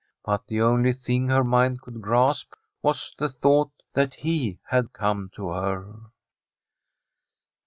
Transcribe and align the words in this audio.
But 0.25 0.47
the 0.47 0.63
only 0.63 0.93
thing 0.93 1.29
her 1.29 1.43
mind 1.43 1.81
could 1.83 2.01
grasp 2.01 2.53
was 2.81 3.13
the 3.19 3.29
thought 3.29 3.69
that 3.93 4.15
he 4.15 4.57
had 4.67 4.93
come 4.93 5.29
to 5.35 5.49
her. 5.49 5.95